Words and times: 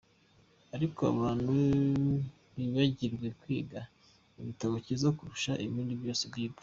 Ariko 0.75 1.01
abantu 1.13 1.53
bibagirwa 2.55 3.27
kwiga 3.41 3.79
igitabo 4.39 4.73
cyiza 4.85 5.07
kurusha 5.17 5.51
ibindi 5.65 5.93
byose:Bible. 6.01 6.59